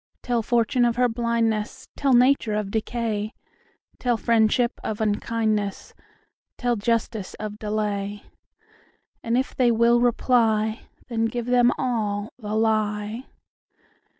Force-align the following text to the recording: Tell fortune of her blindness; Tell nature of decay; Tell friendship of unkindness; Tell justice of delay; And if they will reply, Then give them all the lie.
Tell 0.23 0.41
fortune 0.41 0.83
of 0.83 0.95
her 0.95 1.07
blindness; 1.07 1.87
Tell 1.95 2.13
nature 2.13 2.55
of 2.55 2.71
decay; 2.71 3.35
Tell 3.99 4.17
friendship 4.17 4.81
of 4.83 4.99
unkindness; 4.99 5.93
Tell 6.57 6.75
justice 6.75 7.35
of 7.35 7.59
delay; 7.59 8.23
And 9.21 9.37
if 9.37 9.53
they 9.55 9.69
will 9.69 9.99
reply, 10.01 10.87
Then 11.07 11.25
give 11.25 11.45
them 11.45 11.71
all 11.77 12.33
the 12.39 12.55
lie. 12.55 13.25